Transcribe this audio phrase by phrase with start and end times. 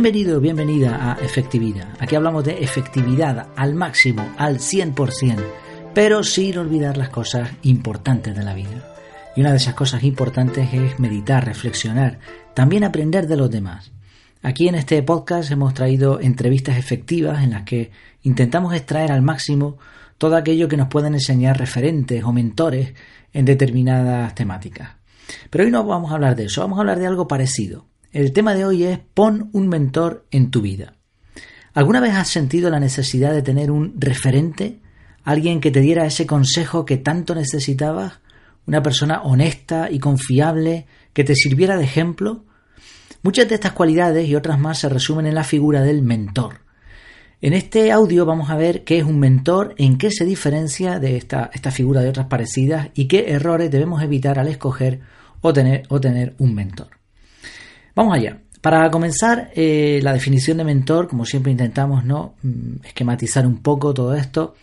[0.00, 1.88] Bienvenido, bienvenida a Efectividad.
[1.98, 5.42] Aquí hablamos de efectividad al máximo, al 100%,
[5.92, 8.94] pero sin olvidar las cosas importantes de la vida.
[9.34, 12.20] Y una de esas cosas importantes es meditar, reflexionar,
[12.54, 13.90] también aprender de los demás.
[14.40, 17.90] Aquí en este podcast hemos traído entrevistas efectivas en las que
[18.22, 19.78] intentamos extraer al máximo
[20.16, 22.94] todo aquello que nos pueden enseñar referentes o mentores
[23.32, 24.90] en determinadas temáticas.
[25.50, 27.87] Pero hoy no vamos a hablar de eso, vamos a hablar de algo parecido.
[28.10, 30.94] El tema de hoy es pon un mentor en tu vida.
[31.74, 34.80] ¿Alguna vez has sentido la necesidad de tener un referente?
[35.24, 38.20] ¿Alguien que te diera ese consejo que tanto necesitabas?
[38.66, 42.46] ¿Una persona honesta y confiable que te sirviera de ejemplo?
[43.22, 46.60] Muchas de estas cualidades y otras más se resumen en la figura del mentor.
[47.42, 51.18] En este audio vamos a ver qué es un mentor, en qué se diferencia de
[51.18, 55.00] esta, esta figura de otras parecidas y qué errores debemos evitar al escoger
[55.42, 56.97] o tener, o tener un mentor.
[57.98, 58.38] Vamos allá.
[58.60, 62.36] Para comenzar, eh, la definición de mentor, como siempre intentamos ¿no?
[62.44, 64.54] Mm, esquematizar un poco todo esto.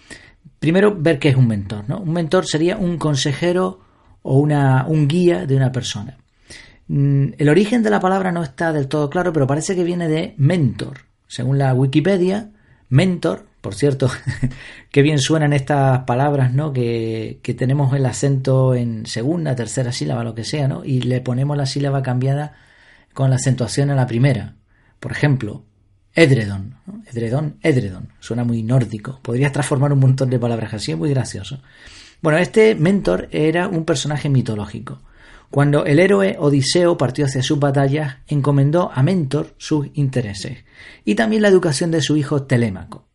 [0.57, 1.83] Primero, ver qué es un mentor.
[1.89, 1.97] ¿no?
[1.97, 3.81] Un mentor sería un consejero
[4.21, 6.17] o una, un guía de una persona.
[6.87, 10.07] Mm, el origen de la palabra no está del todo claro, pero parece que viene
[10.07, 10.99] de mentor.
[11.27, 12.51] Según la Wikipedia,
[12.87, 14.09] mentor, por cierto,
[14.91, 16.71] qué bien suenan estas palabras, ¿no?
[16.71, 20.85] Que, que, tenemos el acento en segunda, tercera sílaba, lo que sea, ¿no?
[20.85, 22.53] Y le ponemos la sílaba cambiada
[23.15, 24.57] con la acentuación en la primera.
[24.99, 25.63] Por ejemplo,
[26.13, 26.75] edredon,
[27.07, 29.19] edredón, edredon, suena muy nórdico.
[29.23, 31.61] Podrías transformar un montón de palabras así, es muy gracioso.
[32.21, 35.01] Bueno, este mentor era un personaje mitológico.
[35.49, 40.65] Cuando el héroe Odiseo partió hacia sus batallas, encomendó a Mentor sus intereses
[41.05, 43.07] y también la educación de su hijo Telémaco.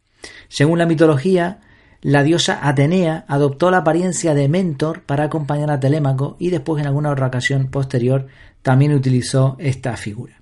[0.49, 1.61] Según la mitología,
[2.03, 6.87] la diosa Atenea adoptó la apariencia de Mentor para acompañar a Telémaco y después en
[6.87, 8.27] alguna otra ocasión posterior
[8.63, 10.41] también utilizó esta figura.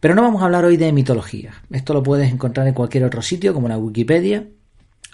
[0.00, 1.54] Pero no vamos a hablar hoy de mitología.
[1.70, 4.46] Esto lo puedes encontrar en cualquier otro sitio como la Wikipedia.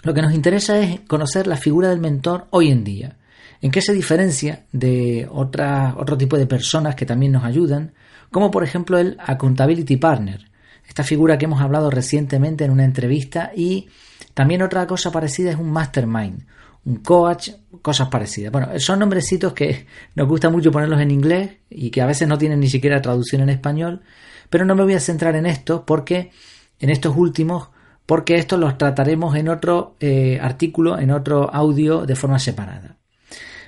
[0.03, 3.17] Lo que nos interesa es conocer la figura del mentor hoy en día
[3.63, 7.93] ¿En qué se diferencia de otro tipo de personas que también nos ayudan?
[8.29, 10.51] Como por ejemplo el Accountability Partner,
[10.85, 13.87] esta figura que hemos hablado recientemente en una entrevista y
[14.33, 16.45] también otra cosa parecida es un Mastermind,
[16.85, 17.51] un coach,
[17.81, 18.51] cosas parecidas.
[18.51, 22.37] Bueno, son nombrecitos que nos gusta mucho ponerlos en inglés y que a veces no
[22.37, 24.01] tienen ni siquiera traducción en español,
[24.49, 26.31] pero no me voy a centrar en esto porque
[26.79, 27.69] en estos últimos
[28.05, 32.97] porque estos los trataremos en otro eh, artículo, en otro audio de forma separada.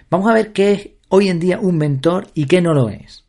[0.10, 3.24] Vamos a ver qué es hoy en día un mentor y qué no lo es.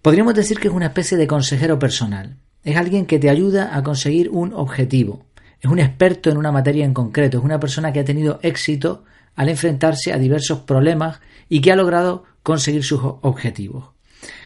[0.00, 2.36] Podríamos decir que es una especie de consejero personal.
[2.64, 5.24] Es alguien que te ayuda a conseguir un objetivo.
[5.62, 7.38] Es un experto en una materia en concreto.
[7.38, 9.04] Es una persona que ha tenido éxito
[9.36, 13.90] al enfrentarse a diversos problemas y que ha logrado conseguir sus objetivos.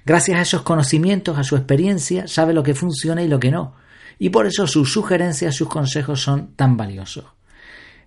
[0.04, 3.74] Gracias a esos conocimientos, a su experiencia, sabe lo que funciona y lo que no.
[4.18, 7.24] Y por eso sus sugerencias, sus consejos son tan valiosos.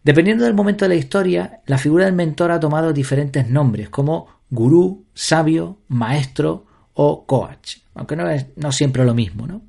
[0.04, 4.28] Dependiendo del momento de la historia, la figura del mentor ha tomado diferentes nombres, como
[4.52, 9.62] gurú, sabio, maestro o coach, aunque no es no siempre lo mismo, ¿no?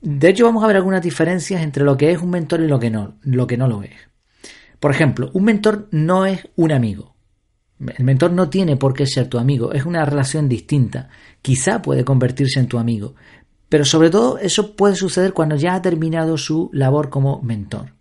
[0.00, 2.78] De hecho, vamos a ver algunas diferencias entre lo que es un mentor y lo
[2.78, 3.92] que no, lo que no lo es.
[4.78, 7.16] Por ejemplo, un mentor no es un amigo.
[7.80, 11.08] El mentor no tiene por qué ser tu amigo, es una relación distinta.
[11.42, 13.14] Quizá puede convertirse en tu amigo,
[13.68, 17.94] pero sobre todo eso puede suceder cuando ya ha terminado su labor como mentor.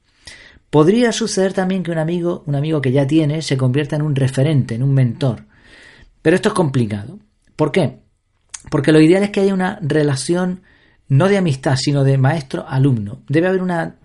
[0.70, 4.16] Podría suceder también que un amigo, un amigo que ya tiene, se convierta en un
[4.16, 5.46] referente, en un mentor.
[6.22, 7.20] Pero esto es complicado.
[7.56, 8.00] ¿Por qué?
[8.70, 10.62] Porque lo ideal es que haya una relación
[11.10, 13.20] no de amistad, sino de maestro-alumno.
[13.28, 13.96] Debe haber una,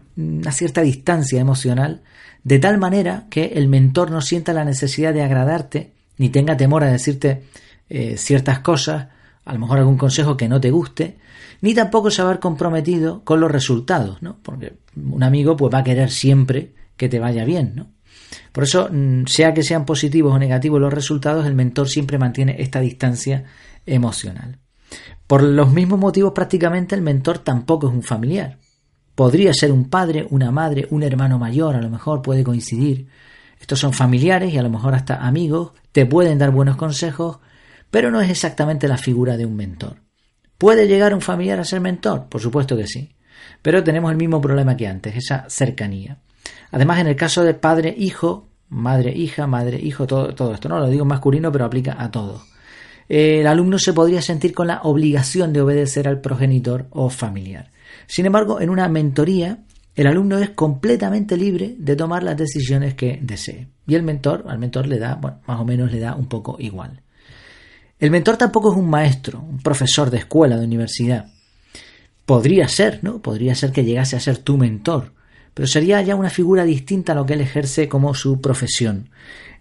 [0.50, 2.02] cierta distancia emocional,
[2.44, 6.84] de tal manera que el mentor no sienta la necesidad de agradarte, ni tenga temor
[6.84, 7.44] a decirte
[7.88, 9.08] eh, ciertas cosas,
[9.44, 11.18] a lo mejor algún consejo que no te guste,
[11.60, 14.36] ni tampoco se va a ver comprometido con los resultados, ¿no?
[14.42, 17.86] Porque un amigo pues va a querer siempre que te vaya bien, ¿no?
[18.52, 22.56] Por eso, mm, sea que sean positivos o negativos los resultados, el mentor siempre mantiene
[22.60, 23.44] esta distancia
[23.86, 24.58] emocional.
[25.26, 28.58] Por los mismos motivos prácticamente el mentor tampoco es un familiar.
[29.14, 33.08] Podría ser un padre, una madre, un hermano mayor, a lo mejor puede coincidir.
[33.60, 37.38] Estos son familiares y a lo mejor hasta amigos, te pueden dar buenos consejos,
[37.90, 39.96] pero no es exactamente la figura de un mentor.
[40.58, 42.28] ¿Puede llegar un familiar a ser mentor?
[42.28, 43.14] Por supuesto que sí.
[43.60, 46.18] Pero tenemos el mismo problema que antes, esa cercanía.
[46.70, 51.52] Además, en el caso de padre-hijo, madre-hija, madre-hijo, todo, todo, esto, no lo digo masculino,
[51.52, 52.42] pero aplica a todo.
[53.12, 57.70] El alumno se podría sentir con la obligación de obedecer al progenitor o familiar.
[58.06, 59.58] Sin embargo, en una mentoría,
[59.94, 63.68] el alumno es completamente libre de tomar las decisiones que desee.
[63.86, 66.56] Y el mentor, al mentor le da, bueno, más o menos le da un poco
[66.58, 67.02] igual.
[68.00, 71.26] El mentor tampoco es un maestro, un profesor de escuela, de universidad.
[72.24, 73.20] podría ser, ¿no?
[73.20, 75.12] Podría ser que llegase a ser tu mentor,
[75.52, 79.10] pero sería ya una figura distinta a lo que él ejerce como su profesión.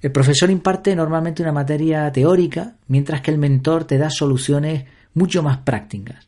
[0.01, 5.43] El profesor imparte normalmente una materia teórica, mientras que el mentor te da soluciones mucho
[5.43, 6.27] más prácticas.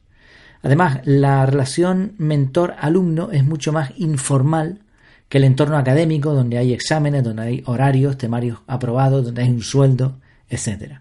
[0.61, 4.79] Además, la relación mentor-alumno es mucho más informal
[5.27, 9.61] que el entorno académico, donde hay exámenes, donde hay horarios, temarios aprobados, donde hay un
[9.61, 10.99] sueldo, etc.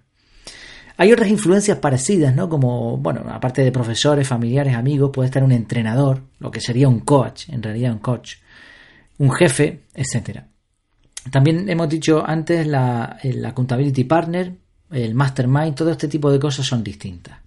[0.96, 2.48] Hay otras influencias parecidas, ¿no?
[2.48, 7.00] Como, bueno, aparte de profesores, familiares, amigos, puede estar un entrenador, lo que sería un
[7.00, 8.36] coach, en realidad un coach,
[9.18, 10.40] un jefe, etc.
[11.30, 14.54] También hemos dicho antes la, la accountability partner,
[14.90, 17.38] el mastermind, todo este tipo de cosas son distintas.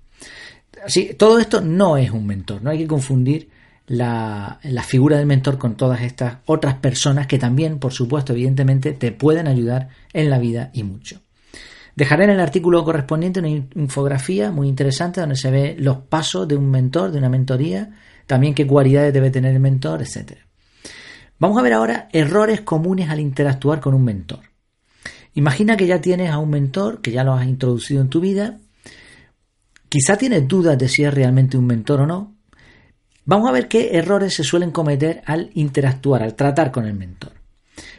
[0.83, 3.49] Así, todo esto no es un mentor, no hay que confundir
[3.87, 8.93] la, la, figura del mentor con todas estas otras personas que también, por supuesto, evidentemente,
[8.93, 11.21] te pueden ayudar en la vida y mucho.
[11.95, 16.57] Dejaré en el artículo correspondiente una infografía muy interesante donde se ve los pasos de
[16.57, 17.91] un mentor, de una mentoría,
[18.25, 20.33] también qué cualidades debe tener el mentor, etc.
[21.37, 24.39] Vamos a ver ahora errores comunes al interactuar con un mentor.
[25.33, 28.57] Imagina que ya tienes a un mentor, que ya lo has introducido en tu vida,
[29.89, 32.35] quizá tienes dudas de si es realmente un mentor o no.
[33.25, 37.33] Vamos a ver qué errores se suelen cometer al interactuar, al tratar con el mentor.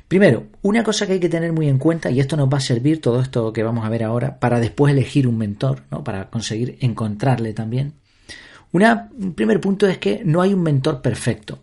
[0.08, 2.60] Primero, una cosa que hay que tener muy en cuenta, y esto nos va a
[2.60, 6.02] servir, todo esto que vamos a ver ahora, para después elegir un mentor, ¿no?
[6.04, 7.94] para conseguir encontrarle también.
[8.72, 11.58] un primer punto es que no hay un mentor perfecto,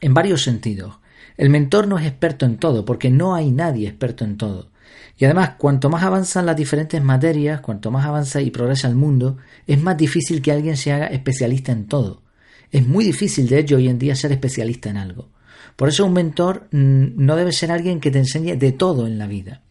[0.00, 0.98] en varios sentidos.
[1.36, 4.70] El mentor no es experto en todo, porque no hay nadie experto en todo.
[5.16, 9.36] Y además, cuanto más avanzan las diferentes materias, cuanto más avanza y progresa el mundo,
[9.66, 12.22] es más difícil que alguien se haga especialista en todo.
[12.70, 15.30] Es muy difícil, de hecho, hoy en día ser especialista en algo.
[15.74, 19.18] Por eso un mentor mm, no debe ser alguien que te enseñe de todo en
[19.18, 19.62] la vida.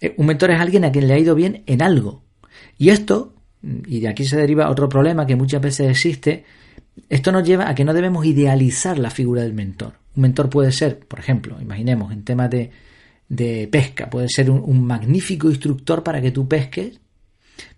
[0.00, 2.22] Eh, un mentor es alguien a quien le ha ido bien en algo.
[2.78, 6.44] Y esto, mm, y de aquí se deriva otro problema que muchas veces existe,
[7.08, 9.94] esto nos lleva a que no debemos idealizar la figura del mentor.
[10.16, 12.70] Un mentor puede ser, por ejemplo, imaginemos en temas de,
[13.28, 17.00] de pesca, puede ser un, un, magnífico instructor para que tú pesques,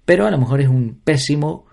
[0.04, 1.66] pero a lo mejor es un pésimo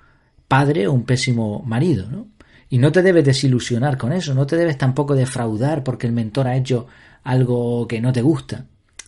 [0.48, 2.28] padre o un pésimo marido, ¿no?
[2.70, 6.48] Y no te debes desilusionar con eso, no te debes tampoco defraudar porque el mentor
[6.48, 6.88] ha hecho
[7.24, 8.66] algo que no te gusta.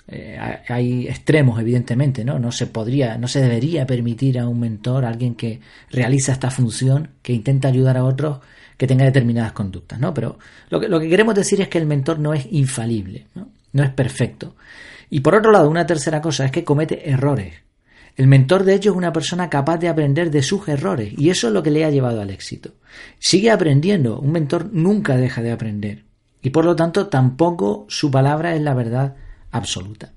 [0.08, 0.38] Eh,
[0.70, 2.40] hay extremos, evidentemente, ¿no?
[2.40, 5.60] No se podría, no se debería permitir a un mentor, a alguien que
[5.92, 8.40] realiza esta función, que intenta ayudar a otros,
[8.78, 10.14] que tenga determinadas conductas, ¿no?
[10.14, 10.40] Pero
[10.70, 13.50] lo que, lo que queremos decir es que el mentor no es infalible, ¿no?
[13.74, 14.56] no es perfecto.
[15.10, 17.54] Y por otro lado, una tercera cosa es que comete errores.
[18.16, 21.48] El mentor, de hecho, es una persona capaz de aprender de sus errores y eso
[21.48, 22.72] es lo que le ha llevado al éxito.
[23.20, 26.04] Sigue aprendiendo, un mentor nunca deja de aprender
[26.42, 29.16] y por lo tanto tampoco su palabra es la verdad
[29.58, 30.14] absoluta.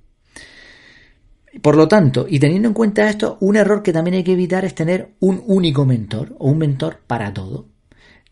[1.63, 4.65] Por lo tanto, y teniendo en cuenta esto, un error que también hay que evitar
[4.65, 7.67] es tener un único mentor o un mentor para todo.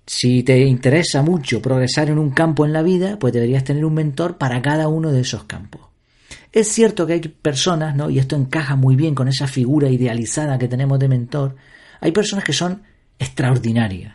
[0.06, 3.94] Si te interesa mucho progresar en un campo en la vida, pues deberías tener un
[3.94, 5.82] mentor para cada uno de esos campos.
[6.52, 8.08] Es cierto que hay personas, ¿no?
[8.08, 11.56] Y esto encaja muy bien con esa figura idealizada que tenemos de mentor.
[12.00, 12.82] Hay personas que son
[13.19, 14.14] extraordinarias.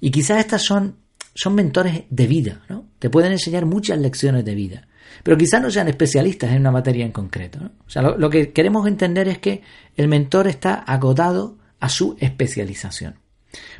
[0.00, 0.96] Y quizás estas son,
[1.34, 2.86] son mentores de vida, ¿no?
[2.98, 4.88] Te pueden enseñar muchas lecciones de vida.
[5.22, 7.58] Pero quizás no sean especialistas en una materia en concreto.
[7.86, 9.62] O sea, lo, que queremos entender es que
[9.96, 13.16] el mentor está acotado a su especialización.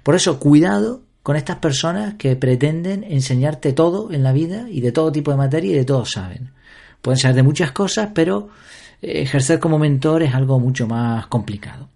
[0.02, 4.92] Por eso, cuidado con estas personas que pretenden enseñarte todo en la vida y de
[4.92, 6.52] todo tipo de materia y de todo saben.
[7.02, 8.48] Pueden ser de muchas cosas, pero
[9.02, 11.90] eh, ejercer como mentor es algo mucho más complicado.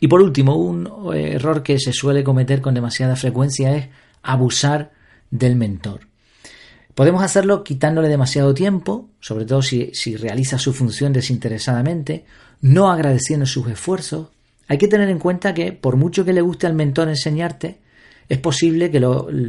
[0.00, 3.88] Y por último, un error que se suele cometer con demasiada frecuencia es
[4.22, 4.92] abusar
[5.30, 6.07] del mentor.
[6.98, 12.24] Podemos hacerlo quitándole demasiado tiempo, sobre todo si, realiza su función desinteresadamente,
[12.60, 14.30] no agradeciendo sus esfuerzos.
[14.66, 17.78] Hay que tener en cuenta que por mucho que le guste al mentor enseñarte,
[18.28, 19.00] es posible que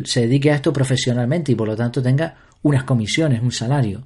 [0.05, 4.03] se dedique a esto profesionalmente y por lo tanto tenga unas comisiones, un salario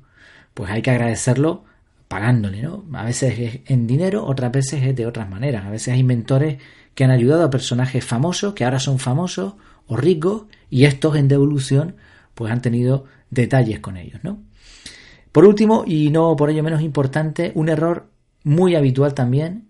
[0.53, 1.65] pues hay que agradecerlo
[2.07, 2.85] pagándole, ¿no?
[2.93, 5.65] A veces es en dinero, otras veces es de otras maneras.
[5.65, 6.61] A veces hay mentores
[6.95, 9.55] que han ayudado a personajes famosos, que ahora son famosos
[9.87, 11.97] o ricos, y estos en devolución,
[12.35, 14.43] pues han tenido detalles con ellos, ¿no?
[15.31, 18.07] Por último, y no por ello menos importante, un error
[18.43, 19.69] muy habitual también,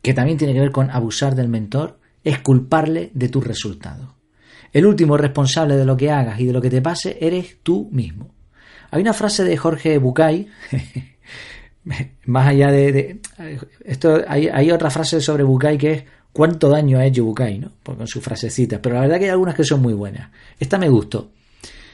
[0.00, 4.08] que también tiene que ver con abusar del mentor, es culparle de tus resultados.
[4.72, 7.88] El último responsable de lo que hagas y de lo que te pase eres tú
[7.92, 8.34] mismo.
[8.90, 10.48] Hay una frase de Jorge Bucay,
[12.26, 13.20] más allá de,
[13.84, 17.72] esto, hay, otra frase sobre Bucay que es cuánto daño ha hecho Bucay, ¿no?
[17.82, 20.30] con sus frasecitas, pero la verdad que hay algunas que son muy buenas.
[20.58, 21.32] Esta me gustó.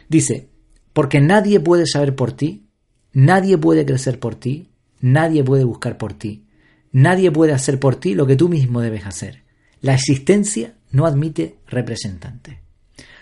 [0.08, 0.48] Dice,
[0.92, 2.66] porque nadie puede saber por ti,
[3.12, 4.68] nadie puede crecer por ti,
[5.00, 6.44] nadie puede buscar por ti,
[6.92, 9.42] nadie puede hacer por ti lo que tú mismo debes hacer.
[9.80, 12.58] La existencia no admite representantes.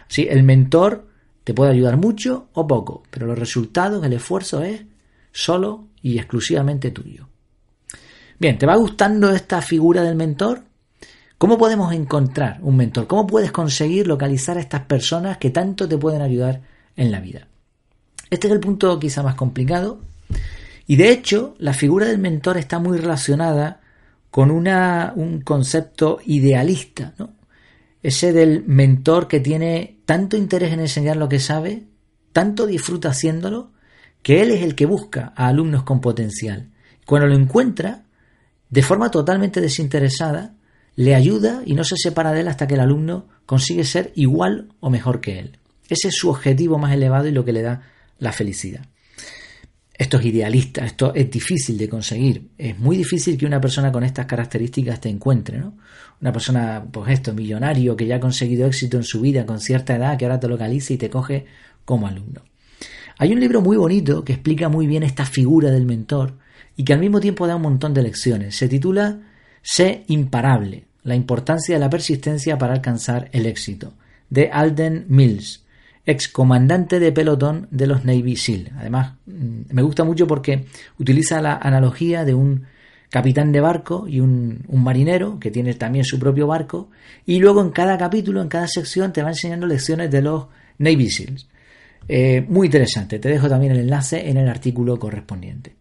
[0.09, 1.09] Sí, el mentor
[1.45, 4.83] te puede ayudar mucho o poco, pero los resultados, el esfuerzo es
[5.33, 7.29] solo y exclusivamente tuyo.
[8.39, 10.63] Bien, ¿te va gustando esta figura del mentor?
[11.39, 13.07] ¿Cómo podemos encontrar un mentor?
[13.07, 16.63] ¿Cómo puedes conseguir localizar a estas personas que tanto te pueden ayudar
[16.97, 17.49] en la vida?
[18.31, 20.01] Este es el punto quizá más complicado.
[20.87, 23.81] Y de hecho, la figura del mentor está muy relacionada
[24.31, 27.31] con una, un concepto idealista, ¿no?
[28.03, 31.85] Ese del mentor que tiene tanto interés en enseñar lo que sabe,
[32.33, 33.73] tanto disfruta haciéndolo,
[34.23, 36.71] que él es el que busca a alumnos con potencial.
[37.05, 38.05] Cuando lo encuentra,
[38.69, 40.55] de forma totalmente desinteresada,
[40.97, 44.69] le ayuda y no se separa de él hasta que el alumno consigue ser igual
[44.81, 45.59] o mejor que él.
[45.89, 47.83] Ese es su objetivo más elevado y lo que le da
[48.19, 48.87] la felicidad.
[49.99, 52.51] Esto es idealista, esto es difícil de conseguir.
[52.59, 55.75] Es muy difícil que una persona con estas características te encuentre, ¿no?
[56.21, 59.97] Una persona, pues esto, millonario, que ya ha conseguido éxito en su vida con cierta
[59.97, 61.47] edad, que ahora te localiza y te coge
[61.85, 62.43] como alumno.
[63.19, 66.35] Hay un libro muy bonito que explica muy bien esta figura del mentor
[66.77, 68.55] y que al mismo tiempo da un montón de lecciones.
[68.55, 69.21] Se titula
[69.63, 73.95] Sé imparable, la importancia de la persistencia para alcanzar el éxito,
[74.29, 75.66] de Alden Mills
[76.07, 78.73] excomandante de pelotón de los Navy SEAL.
[78.79, 80.65] Además, mm, me gusta mucho porque
[80.99, 82.65] utiliza la analogía de un
[83.11, 86.91] capitán de barco y un, marinero que tiene también su propio barco
[87.25, 90.47] y luego en cada capítulo, en cada sección te va enseñando lecciones de los
[90.79, 91.49] Navy SEALs.
[92.09, 95.75] Eh, muy interesante, te dejo también el enlace en el artículo correspondiente.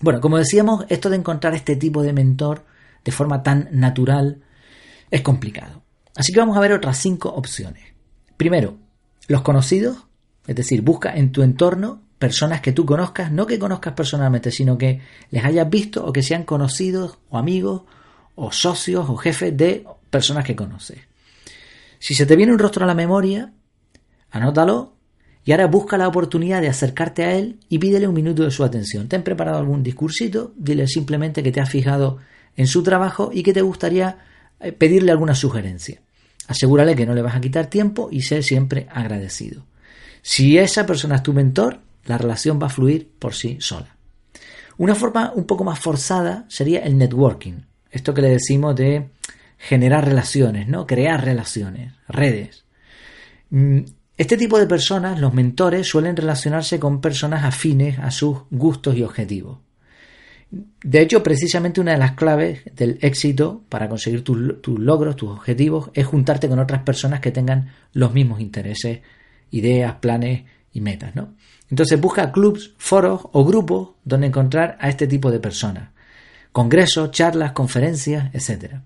[0.00, 2.64] Bueno, como decíamos, esto de encontrar este tipo de mentor
[3.02, 4.42] de forma tan natural
[5.10, 5.82] es complicado.
[6.14, 7.82] Así que vamos a ver otras cinco opciones.
[8.36, 8.76] Primero,
[9.28, 10.06] los conocidos,
[10.46, 14.78] es decir, busca en tu entorno personas que tú conozcas, no que conozcas personalmente, sino
[14.78, 17.82] que les hayas visto o que sean conocidos o amigos
[18.34, 20.98] o socios o jefes de personas que conoces.
[21.98, 23.52] Si se te viene un rostro a la memoria,
[24.30, 24.92] anótalo
[25.44, 28.64] y ahora busca la oportunidad de acercarte a él y pídele un minuto de su
[28.64, 29.08] atención.
[29.08, 30.52] ¿Te han preparado algún discursito?
[30.56, 32.18] Dile simplemente que te has fijado
[32.56, 34.18] en su trabajo y que te gustaría
[34.60, 36.00] eh, pedirle alguna sugerencia.
[36.46, 39.64] Asegúrale que no le vas a quitar tiempo y sé siempre agradecido.
[40.22, 43.96] Si esa persona es tu mentor, la relación va a fluir por sí sola.
[44.78, 47.62] Una forma un poco más forzada sería el networking.
[47.90, 49.08] Esto que le decimos de
[49.58, 50.86] generar relaciones, ¿no?
[50.86, 52.64] Crear relaciones, redes.
[53.50, 53.80] Mm,
[54.16, 59.02] este tipo de personas, los mentores, suelen relacionarse con personas afines a sus gustos y
[59.02, 59.58] objetivos.
[60.50, 64.38] De hecho, precisamente una de las claves del éxito para conseguir tus,
[64.78, 69.00] logros, tus objetivos, es juntarte con otras personas que tengan los mismos intereses,
[69.50, 71.12] ideas, planes y metas.
[71.68, 75.90] Entonces busca clubs, foros o grupos donde encontrar a este tipo de personas.
[76.52, 78.76] Congresos, charlas, conferencias, etc.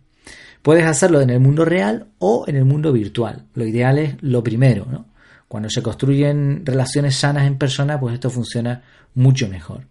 [0.63, 3.45] Puedes hacerlo en el mundo real o en el mundo virtual.
[3.55, 5.07] Lo ideal es lo primero, ¿no?
[5.47, 8.83] Cuando se construyen relaciones sanas en persona, pues esto funciona
[9.15, 9.90] mucho mejor.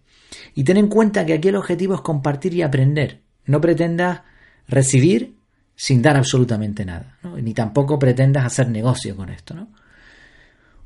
[0.54, 3.22] Y ten en cuenta que aquí el objetivo es compartir y aprender.
[3.46, 4.22] No pretendas
[4.68, 5.36] recibir
[5.74, 9.68] sin dar absolutamente nada, ni tampoco pretendas hacer negocio con esto.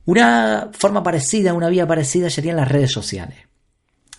[0.04, 3.38] Una forma parecida, una vía parecida serían las redes sociales.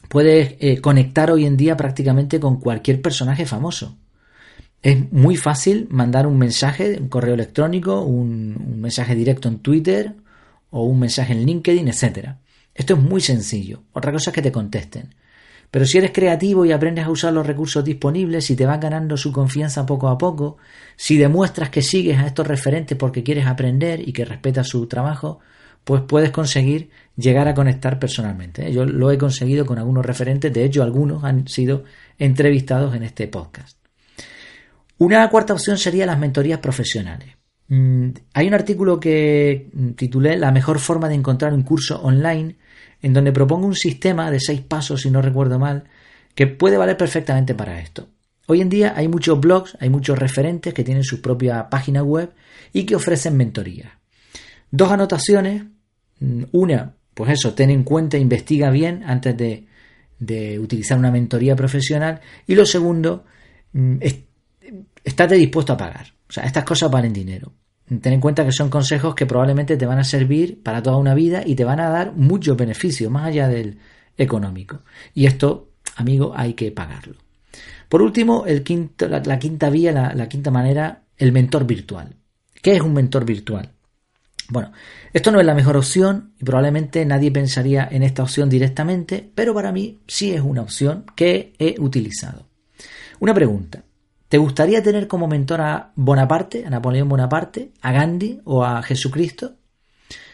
[0.09, 3.97] Puedes eh, conectar hoy en día prácticamente con cualquier personaje famoso.
[4.81, 10.13] Es muy fácil mandar un mensaje, un correo electrónico, un, un mensaje directo en Twitter
[10.71, 12.31] o un mensaje en LinkedIn, etc.
[12.73, 13.83] Esto es muy sencillo.
[13.93, 15.15] Otra cosa es que te contesten.
[15.75, 19.17] Pero si eres creativo y aprendes a usar los recursos disponibles, si te vas ganando
[19.17, 20.55] su confianza poco a poco,
[20.95, 25.41] si demuestras que sigues a estos referentes porque quieres aprender y que respetas su trabajo,
[25.83, 28.71] pues puedes conseguir llegar a conectar personalmente.
[28.71, 31.83] Yo lo he conseguido con algunos referentes, de hecho algunos han sido
[32.17, 33.77] entrevistados en este podcast.
[34.97, 37.35] Una cuarta opción sería las mentorías profesionales.
[37.67, 39.67] Mm, hay un artículo que
[39.97, 42.55] titulé La mejor forma de encontrar un curso online
[43.05, 45.83] en donde propongo un sistema de seis pasos, si no recuerdo mal,
[46.33, 48.07] que puede valer perfectamente para esto.
[48.47, 52.33] Hoy en día hay muchos blogs, hay muchos referentes que tienen su propia página web
[52.73, 53.99] y que ofrecen mentoría.
[54.71, 55.65] Dos anotaciones.
[56.51, 59.67] Una, pues eso, ten en cuenta, investiga bien antes de,
[60.17, 62.21] de utilizar una mentoría profesional.
[62.47, 63.23] Y lo segundo,
[63.73, 63.97] mm,
[65.03, 66.07] estate dispuesto a pagar.
[66.27, 67.53] O sea, estas cosas valen dinero.
[67.87, 71.13] Ten en cuenta que son consejos que probablemente te van a servir para toda una
[71.13, 73.77] vida y te van a dar muchos beneficios, más allá del
[74.17, 74.81] económico.
[75.13, 77.15] Y esto, amigo, hay que pagarlo.
[77.87, 82.15] Por último, la, quinta vía, la, quinta manera, el mentor virtual.
[82.61, 83.71] ¿Qué es un mentor virtual?
[84.49, 84.71] Bueno,
[85.13, 89.53] esto no es la mejor opción y probablemente nadie pensaría en esta opción directamente, pero
[89.53, 92.47] para mí sí es una opción que he utilizado.
[93.19, 93.84] Una pregunta.
[94.35, 99.55] ¿Te gustaría tener como mentor a Bonaparte, a Napoleón Bonaparte, a Gandhi o a Jesucristo?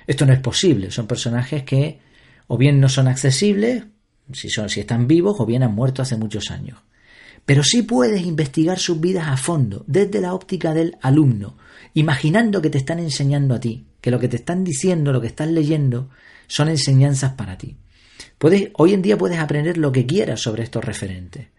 [0.08, 2.00] Esto no es posible, son personajes que
[2.48, 3.84] o bien no son accesibles,
[4.34, 6.80] si, son, si están vivos, o bien han muerto hace muchos años.
[7.46, 11.58] Pero sí puedes investigar sus vidas a fondo, desde la óptica del alumno,
[11.94, 15.28] imaginando que te están enseñando a ti, que lo que te están diciendo, lo que
[15.28, 16.10] estás leyendo,
[16.48, 17.78] son enseñanzas para ti.
[18.40, 21.50] Puedes, hoy en día puedes aprender lo que quieras sobre estos referentes.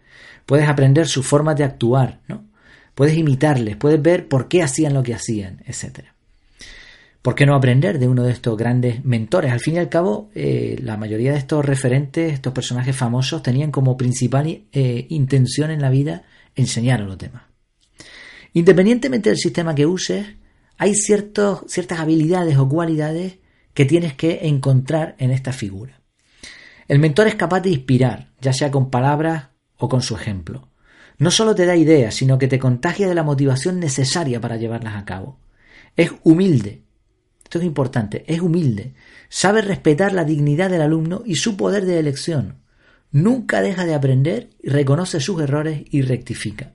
[0.45, 2.45] Puedes aprender su forma de actuar, ¿no?
[2.95, 6.05] Puedes imitarles, puedes ver por qué hacían lo que hacían, etc.
[7.23, 9.51] ¿Por qué no aprender de uno de estos grandes mentores?
[9.51, 13.71] Al fin y al cabo, eh, la mayoría de estos referentes, estos personajes famosos, tenían
[13.71, 16.23] como principal eh, intención en la vida
[16.55, 17.43] enseñar a los demás.
[18.51, 20.27] Independientemente del sistema que uses,
[20.77, 23.37] hay ciertas habilidades o cualidades
[23.73, 25.99] que tienes que encontrar en esta figura.
[26.87, 29.45] El mentor es capaz de inspirar, ya sea con palabras
[29.83, 30.69] o con su ejemplo.
[31.17, 34.95] No solo te da ideas, sino que te contagia de la motivación necesaria para llevarlas
[34.95, 35.39] a cabo.
[35.97, 36.83] Es humilde.
[37.43, 38.23] Esto es importante.
[38.25, 38.93] Es humilde.
[39.27, 42.59] Sabe respetar la dignidad del alumno y su poder de elección.
[43.11, 46.71] Nunca deja de aprender reconoce sus errores y rectifica.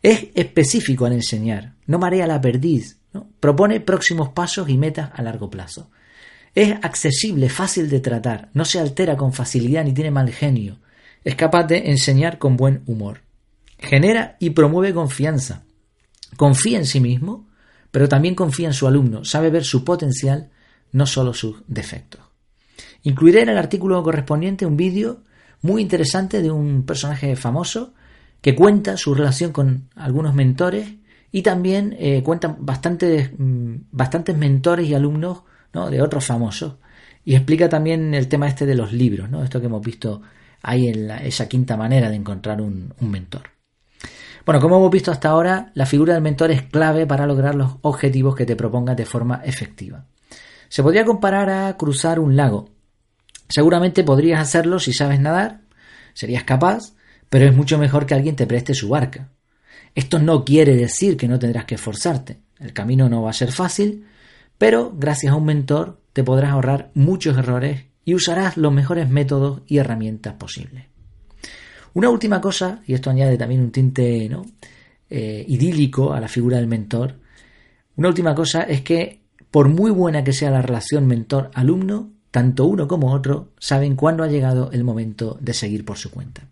[0.00, 1.74] Es específico al enseñar.
[1.86, 3.00] No marea la perdiz.
[3.40, 5.90] Propone próximos pasos y metas a largo plazo.
[6.54, 10.78] Es accesible, fácil de tratar, no se altera con facilidad ni tiene mal genio.
[11.28, 13.20] Es capaz de enseñar con buen humor.
[13.78, 15.64] Genera y promueve confianza.
[16.38, 17.50] Confía en sí mismo,
[17.90, 20.48] pero también confía en su alumno, sabe ver su potencial,
[20.90, 22.22] no solo sus defectos.
[23.02, 25.20] Incluiré en el artículo correspondiente un vídeo
[25.60, 27.92] muy interesante de un personaje famoso
[28.40, 30.94] que cuenta su relación con algunos mentores
[31.30, 35.42] y también eh, cuenta bastantes, mm, bastantes mentores y alumnos
[35.90, 36.76] de otros famosos.
[37.22, 39.44] Y explica también el tema este de los libros, ¿no?
[39.44, 40.22] esto que hemos visto
[40.62, 43.50] ahí en esa quinta manera de encontrar un, un mentor.
[44.44, 47.76] Bueno, como hemos visto hasta ahora, la figura del mentor es clave para lograr los
[47.82, 50.06] objetivos que te propongas de forma efectiva.
[50.68, 52.70] Se podría comparar a cruzar un lago.
[53.48, 55.62] Seguramente podrías hacerlo si sabes nadar,
[56.14, 56.94] serías capaz,
[57.28, 59.30] pero es mucho mejor que alguien te preste su barca.
[59.94, 62.40] Esto no quiere decir que no tendrás que esforzarte.
[62.58, 64.06] El camino no va a ser fácil,
[64.58, 69.60] pero gracias a un mentor te podrás ahorrar muchos errores y usarás los mejores métodos
[69.66, 70.86] y herramientas posibles.
[71.92, 74.46] Una última cosa, y esto añade también un tinte ¿no?
[75.10, 77.16] Eh, idílico a la figura del mentor,
[77.96, 82.88] una última cosa es que por muy buena que sea la relación mentor-alumno, tanto uno
[82.88, 86.44] como otro saben cuándo ha llegado el momento de seguir por su cuenta.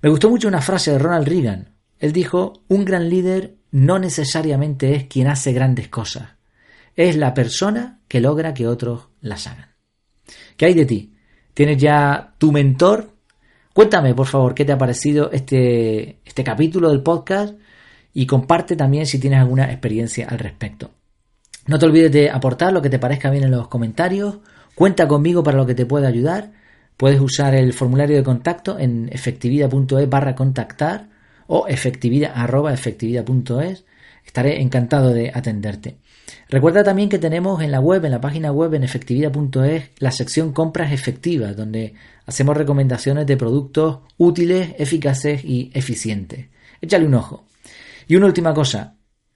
[0.00, 1.74] Me gustó mucho una frase de Ronald Reagan.
[1.98, 6.30] Él dijo, un gran líder no necesariamente es quien hace grandes cosas,
[6.96, 9.67] es la persona que logra que otros las hagan.
[10.56, 11.12] ¿Qué hay de ti?
[11.54, 13.10] ¿Tienes ya tu mentor?
[13.72, 17.54] Cuéntame, por favor, qué te ha parecido este, este capítulo del podcast
[18.12, 20.90] y comparte también si tienes alguna experiencia al respecto.
[21.66, 24.38] No te olvides de aportar lo que te parezca bien en los comentarios.
[24.74, 26.52] Cuenta conmigo para lo que te pueda ayudar.
[26.96, 31.08] Puedes usar el formulario de contacto en efectividad.es barra contactar
[31.46, 33.84] o efectividad.es.
[34.24, 35.98] Estaré encantado de atenderte.
[36.48, 40.52] Recuerda también que tenemos en la web, en la página web en efectividad.es, la sección
[40.52, 41.94] compras efectivas, donde
[42.26, 46.46] hacemos recomendaciones de productos útiles, eficaces y eficientes.
[46.80, 47.44] Échale un ojo.
[48.06, 48.94] Y una última cosa,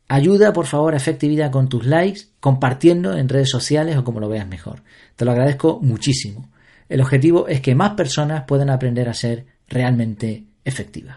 [0.08, 4.28] ayuda por favor a efectividad con tus likes, compartiendo en redes sociales o como lo
[4.28, 4.82] veas mejor.
[5.16, 6.50] Te lo agradezco muchísimo.
[6.88, 11.16] El objetivo es que más personas puedan aprender a ser realmente efectivas.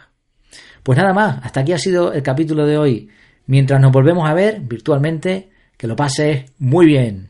[0.83, 3.09] Pues nada más, hasta aquí ha sido el capítulo de hoy.
[3.47, 7.29] Mientras nos volvemos a ver virtualmente, que lo pases muy bien.